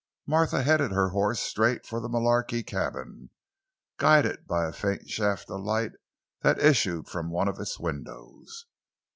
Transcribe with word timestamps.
Martha 0.25 0.63
headed 0.63 0.91
her 0.91 1.09
horse 1.09 1.39
straight 1.39 1.85
for 1.85 1.99
the 1.99 2.09
Mullarky 2.09 2.63
cabin, 2.65 3.29
guided 3.97 4.47
by 4.47 4.65
a 4.67 4.73
faint 4.73 5.07
shaft 5.11 5.47
of 5.51 5.61
light 5.61 5.91
that 6.41 6.57
issued 6.57 7.07
from 7.07 7.29
one 7.29 7.47
of 7.47 7.59
its 7.59 7.77
windows. 7.79 8.65